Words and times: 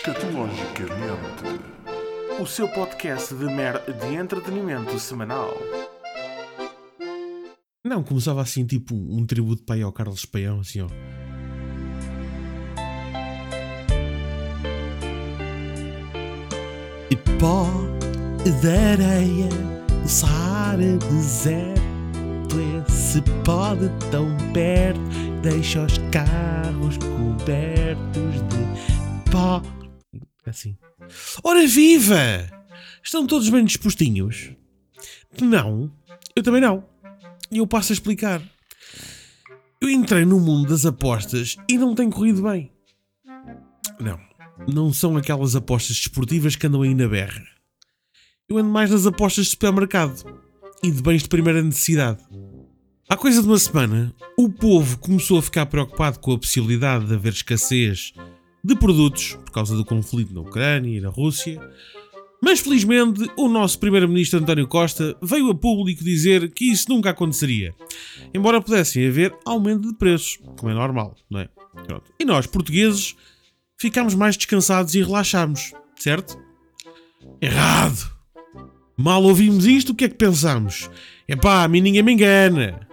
Escatologicamente, 0.00 1.60
o 2.40 2.46
seu 2.46 2.66
podcast 2.68 3.34
de, 3.34 3.44
mer 3.44 3.82
de 3.84 4.14
entretenimento 4.14 4.98
semanal. 4.98 5.54
Não, 7.84 8.02
começava 8.02 8.40
assim, 8.40 8.64
tipo 8.64 8.94
um 8.94 9.26
tributo 9.26 9.62
para 9.62 9.74
aí 9.74 9.82
ao 9.82 9.92
Carlos 9.92 10.24
Paião, 10.24 10.60
assim, 10.60 10.80
ó. 10.80 10.86
E 17.10 17.16
pó 17.38 17.66
de 18.42 18.68
areia, 18.70 19.50
o 20.02 20.08
Saara 20.08 20.96
deserto, 20.96 21.78
esse 22.88 23.20
pó 23.44 23.74
de 23.74 23.90
tão 24.10 24.34
perto, 24.54 24.98
deixa 25.42 25.84
os 25.84 25.98
carros 26.10 26.96
cobertos 26.96 28.34
de 28.48 29.30
pó. 29.30 29.60
Assim. 30.46 30.76
Ora 31.44 31.66
viva! 31.66 32.48
Estão 33.02 33.26
todos 33.26 33.48
bem 33.48 33.64
dispostinhos? 33.64 34.50
Não, 35.40 35.90
eu 36.34 36.42
também 36.42 36.60
não. 36.60 36.84
E 37.50 37.58
eu 37.58 37.66
passo 37.66 37.92
a 37.92 37.94
explicar. 37.94 38.42
Eu 39.80 39.88
entrei 39.88 40.24
no 40.24 40.38
mundo 40.38 40.68
das 40.68 40.84
apostas 40.84 41.56
e 41.68 41.78
não 41.78 41.94
tem 41.94 42.10
corrido 42.10 42.42
bem. 42.42 42.70
Não, 43.98 44.20
não 44.68 44.92
são 44.92 45.16
aquelas 45.16 45.56
apostas 45.56 45.96
desportivas 45.96 46.56
que 46.56 46.66
andam 46.66 46.82
aí 46.82 46.94
na 46.94 47.08
berra. 47.08 47.42
Eu 48.48 48.58
ando 48.58 48.68
mais 48.68 48.90
nas 48.90 49.06
apostas 49.06 49.46
de 49.46 49.50
supermercado 49.52 50.40
e 50.82 50.90
de 50.90 51.02
bens 51.02 51.22
de 51.22 51.28
primeira 51.28 51.62
necessidade. 51.62 52.22
Há 53.08 53.16
coisa 53.16 53.42
de 53.42 53.48
uma 53.48 53.58
semana, 53.58 54.14
o 54.38 54.48
povo 54.48 54.98
começou 54.98 55.38
a 55.38 55.42
ficar 55.42 55.66
preocupado 55.66 56.20
com 56.20 56.32
a 56.32 56.38
possibilidade 56.38 57.06
de 57.06 57.14
haver 57.14 57.32
escassez 57.32 58.12
de 58.62 58.74
produtos 58.76 59.34
por 59.44 59.50
causa 59.50 59.76
do 59.76 59.84
conflito 59.84 60.34
na 60.34 60.40
Ucrânia 60.40 60.98
e 60.98 61.00
na 61.00 61.08
Rússia. 61.08 61.60
Mas 62.42 62.60
felizmente 62.60 63.30
o 63.36 63.48
nosso 63.48 63.78
primeiro-ministro 63.78 64.40
António 64.40 64.66
Costa 64.66 65.16
veio 65.22 65.50
a 65.50 65.54
público 65.54 66.02
dizer 66.02 66.50
que 66.50 66.70
isso 66.70 66.86
nunca 66.88 67.10
aconteceria, 67.10 67.74
embora 68.32 68.62
pudessem 68.62 69.06
haver 69.06 69.36
aumento 69.44 69.88
de 69.88 69.98
preços, 69.98 70.38
como 70.56 70.70
é 70.70 70.74
normal, 70.74 71.14
não 71.28 71.40
é? 71.40 71.48
Pronto. 71.86 72.10
E 72.18 72.24
nós, 72.24 72.46
portugueses, 72.46 73.14
ficámos 73.78 74.14
mais 74.14 74.36
descansados 74.36 74.94
e 74.94 75.02
relaxámos, 75.02 75.72
certo? 75.96 76.38
Errado! 77.40 78.10
Mal 78.96 79.22
ouvimos 79.22 79.66
isto, 79.66 79.92
o 79.92 79.94
que 79.94 80.04
é 80.04 80.08
que 80.08 80.14
pensamos? 80.14 80.90
Epá, 81.28 81.62
a 81.62 81.68
mim 81.68 81.80
ninguém 81.80 82.02
me 82.02 82.12
engana. 82.12 82.89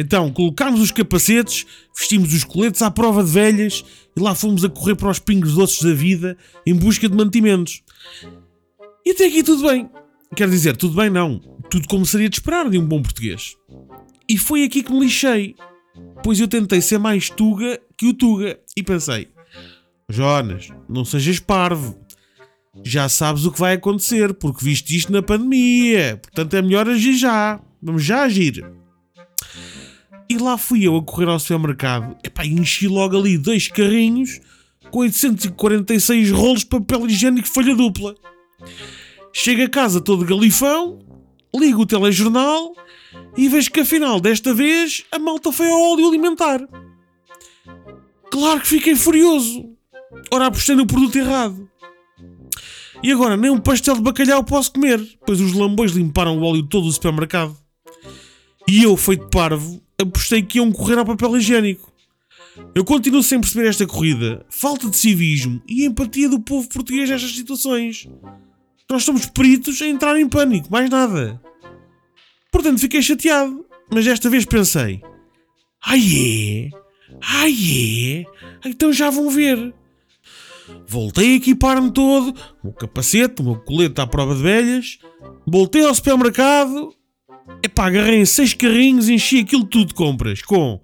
Então, 0.00 0.32
colocámos 0.32 0.80
os 0.80 0.90
capacetes, 0.90 1.66
vestimos 1.94 2.32
os 2.32 2.42
coletes 2.42 2.80
à 2.80 2.90
prova 2.90 3.22
de 3.22 3.30
velhas 3.30 3.84
e 4.16 4.20
lá 4.20 4.34
fomos 4.34 4.64
a 4.64 4.68
correr 4.70 4.96
para 4.96 5.10
os 5.10 5.18
pingos 5.18 5.52
doces 5.52 5.82
da 5.82 5.92
vida 5.92 6.38
em 6.66 6.74
busca 6.74 7.06
de 7.06 7.14
mantimentos. 7.14 7.82
E 9.04 9.10
até 9.10 9.26
aqui 9.26 9.42
tudo 9.42 9.68
bem. 9.68 9.90
Quer 10.34 10.48
dizer, 10.48 10.74
tudo 10.74 10.96
bem 10.96 11.10
não. 11.10 11.38
Tudo 11.68 11.86
como 11.86 12.06
seria 12.06 12.30
de 12.30 12.36
esperar 12.36 12.70
de 12.70 12.78
um 12.78 12.86
bom 12.86 13.02
português. 13.02 13.58
E 14.26 14.38
foi 14.38 14.64
aqui 14.64 14.82
que 14.82 14.90
me 14.90 15.00
lixei. 15.00 15.54
Pois 16.24 16.40
eu 16.40 16.48
tentei 16.48 16.80
ser 16.80 16.96
mais 16.96 17.28
tuga 17.28 17.78
que 17.94 18.06
o 18.06 18.14
tuga. 18.14 18.58
E 18.74 18.82
pensei, 18.82 19.28
Jonas, 20.08 20.70
não 20.88 21.04
sejas 21.04 21.38
parvo. 21.38 21.94
Já 22.82 23.06
sabes 23.06 23.44
o 23.44 23.52
que 23.52 23.60
vai 23.60 23.74
acontecer, 23.74 24.32
porque 24.32 24.64
viste 24.64 24.96
isto 24.96 25.12
na 25.12 25.20
pandemia. 25.20 26.18
Portanto 26.22 26.54
é 26.54 26.62
melhor 26.62 26.88
agir 26.88 27.18
já. 27.18 27.60
Vamos 27.82 28.02
já 28.02 28.22
agir. 28.22 28.64
E 30.30 30.38
lá 30.38 30.56
fui 30.56 30.86
eu 30.86 30.96
a 30.96 31.02
correr 31.02 31.28
ao 31.28 31.40
supermercado. 31.40 32.16
Epá, 32.22 32.46
enchi 32.46 32.86
logo 32.86 33.18
ali 33.18 33.36
dois 33.36 33.66
carrinhos 33.66 34.40
com 34.88 35.00
846 35.00 36.30
rolos 36.30 36.60
de 36.60 36.66
papel 36.66 37.04
higiênico 37.08 37.48
folha 37.48 37.74
dupla. 37.74 38.14
Chego 39.32 39.64
a 39.64 39.68
casa 39.68 40.00
todo 40.00 40.24
galifão, 40.24 41.00
ligo 41.52 41.82
o 41.82 41.86
telejornal 41.86 42.72
e 43.36 43.48
vejo 43.48 43.72
que 43.72 43.80
afinal 43.80 44.20
desta 44.20 44.54
vez 44.54 45.02
a 45.10 45.18
malta 45.18 45.50
foi 45.50 45.68
ao 45.68 45.80
óleo 45.80 46.06
alimentar. 46.06 46.60
Claro 48.30 48.60
que 48.60 48.68
fiquei 48.68 48.94
furioso. 48.94 49.68
Ora, 50.32 50.46
apostei 50.46 50.76
no 50.76 50.86
produto 50.86 51.16
errado. 51.16 51.68
E 53.02 53.10
agora 53.10 53.36
nem 53.36 53.50
um 53.50 53.58
pastel 53.58 53.96
de 53.96 54.02
bacalhau 54.02 54.44
posso 54.44 54.72
comer, 54.74 55.00
pois 55.26 55.40
os 55.40 55.52
lambões 55.54 55.90
limparam 55.90 56.38
o 56.38 56.44
óleo 56.44 56.62
todo 56.62 56.84
do 56.84 56.92
supermercado. 56.92 57.56
E 58.68 58.84
eu, 58.84 58.96
feito 58.96 59.28
parvo, 59.28 59.82
apostei 60.00 60.42
que 60.42 60.58
iam 60.58 60.72
correr 60.72 60.98
ao 60.98 61.04
papel 61.04 61.36
higiênico. 61.36 61.90
Eu 62.74 62.84
continuo 62.84 63.22
sem 63.22 63.40
perceber 63.40 63.68
esta 63.68 63.86
corrida, 63.86 64.44
falta 64.50 64.88
de 64.88 64.96
civismo 64.96 65.62
e 65.68 65.84
empatia 65.84 66.28
do 66.28 66.40
povo 66.40 66.68
português 66.68 67.08
nestas 67.08 67.34
situações. 67.34 68.08
Nós 68.90 69.04
somos 69.04 69.26
peritos 69.26 69.80
em 69.80 69.90
entrar 69.90 70.18
em 70.18 70.28
pânico, 70.28 70.70
mais 70.70 70.90
nada. 70.90 71.40
Portanto, 72.50 72.80
fiquei 72.80 73.00
chateado, 73.00 73.64
mas 73.92 74.04
desta 74.04 74.28
vez 74.28 74.44
pensei: 74.44 75.00
ai 75.84 76.00
é? 76.00 76.70
Ai 77.22 77.52
é? 77.52 78.68
Então 78.68 78.92
já 78.92 79.10
vão 79.10 79.30
ver. 79.30 79.72
Voltei 80.86 81.32
a 81.32 81.36
equipar-me 81.36 81.90
todo, 81.92 82.34
o 82.62 82.72
capacete, 82.72 83.42
o 83.42 83.44
meu 83.44 83.56
colete 83.56 84.00
à 84.00 84.06
prova 84.06 84.34
de 84.34 84.42
velhas, 84.42 84.98
voltei 85.46 85.84
ao 85.84 85.94
supermercado 85.94 86.94
Epá, 87.62 87.86
agarrei 87.86 88.20
em 88.20 88.24
seis 88.24 88.54
carrinhos 88.54 89.08
enchi 89.08 89.40
aquilo 89.40 89.64
tudo 89.64 89.88
de 89.88 89.94
compras. 89.94 90.42
Com 90.42 90.80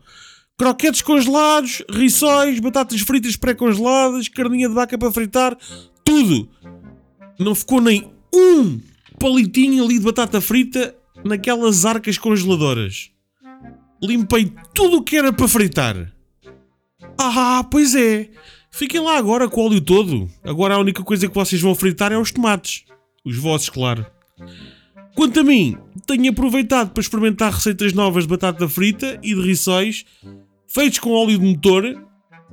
croquetes 0.58 1.02
congelados, 1.02 1.82
rissóis, 1.90 2.58
batatas 2.60 3.00
fritas 3.00 3.36
pré-congeladas, 3.36 4.28
carninha 4.28 4.68
de 4.68 4.74
vaca 4.74 4.96
para 4.98 5.12
fritar, 5.12 5.56
tudo. 6.04 6.48
Não 7.38 7.54
ficou 7.54 7.80
nem 7.80 8.10
um 8.34 8.80
palitinho 9.18 9.84
ali 9.84 9.98
de 9.98 10.04
batata 10.04 10.40
frita 10.40 10.94
naquelas 11.24 11.84
arcas 11.84 12.18
congeladoras. 12.18 13.10
Limpei 14.02 14.52
tudo 14.74 14.98
o 14.98 15.02
que 15.02 15.16
era 15.16 15.32
para 15.32 15.48
fritar. 15.48 16.12
Ah, 17.18 17.66
pois 17.70 17.94
é. 17.94 18.30
Fiquem 18.70 19.00
lá 19.00 19.16
agora 19.16 19.48
com 19.48 19.62
o 19.62 19.66
óleo 19.66 19.80
todo. 19.80 20.30
Agora 20.44 20.74
a 20.74 20.78
única 20.78 21.02
coisa 21.02 21.26
que 21.26 21.34
vocês 21.34 21.60
vão 21.60 21.74
fritar 21.74 22.12
é 22.12 22.18
os 22.18 22.30
tomates. 22.30 22.84
Os 23.24 23.36
vossos, 23.36 23.70
claro. 23.70 24.06
Quanto 25.16 25.40
a 25.40 25.42
mim, 25.42 25.76
tenho 26.06 26.30
aproveitado 26.30 26.90
para 26.90 27.00
experimentar 27.00 27.52
receitas 27.52 27.92
novas 27.94 28.24
de 28.24 28.28
batata 28.28 28.68
frita 28.68 29.18
e 29.22 29.34
de 29.34 29.40
rissóis 29.40 30.04
feitos 30.68 30.98
com 30.98 31.10
óleo 31.10 31.38
de 31.38 31.44
motor 31.44 32.06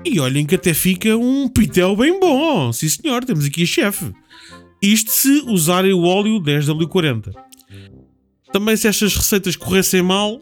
e 0.06 0.20
olhem 0.20 0.46
que 0.46 0.56
até 0.56 0.74
fica 0.74 1.18
um 1.18 1.48
pitel 1.50 1.96
bem 1.96 2.20
bom. 2.20 2.72
Sim 2.72 2.88
senhor, 2.88 3.26
temos 3.26 3.46
aqui 3.46 3.64
a 3.64 3.66
chefe. 3.66 4.12
Isto 4.82 5.12
se 5.12 5.44
usarem 5.46 5.94
o 5.94 6.04
óleo 6.04 6.40
10W40. 6.42 7.34
Também 8.52 8.78
se 8.78 8.88
estas 8.88 9.16
receitas 9.16 9.56
corressem 9.56 10.02
mal, 10.02 10.42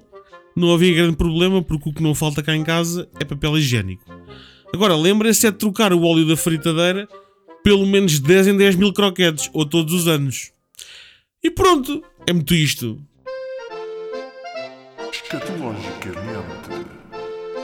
não 0.56 0.74
havia 0.74 0.94
grande 0.94 1.18
problema 1.18 1.64
porque 1.64 1.90
o 1.90 1.94
que 1.94 2.04
não 2.04 2.14
falta 2.14 2.44
cá 2.44 2.56
em 2.56 2.64
casa 2.64 3.10
é 3.20 3.26
papel 3.26 3.58
higiênico. 3.58 4.04
Agora, 4.74 4.96
lembrem-se 4.96 5.48
é 5.48 5.52
de 5.52 5.58
trocar 5.58 5.92
o 5.92 6.04
óleo 6.04 6.28
da 6.28 6.38
fritadeira 6.38 7.08
pelo 7.64 7.86
menos 7.86 8.20
10 8.20 8.48
em 8.48 8.58
10 8.58 8.76
mil 8.76 8.94
croquetes, 8.94 9.50
ou 9.54 9.66
todos 9.66 9.94
os 9.94 10.08
anos. 10.08 10.52
E 11.44 11.50
pronto, 11.50 12.04
é 12.28 12.34
muito 12.34 12.54
isto. 12.54 13.00
Escatologicamente, 15.12 16.70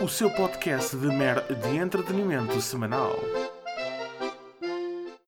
o 0.01 0.07
seu 0.07 0.29
podcast 0.31 0.95
de 0.95 1.07
mer 1.07 1.41
de 1.41 1.78
entretenimento 1.78 2.59
semanal. 2.62 3.16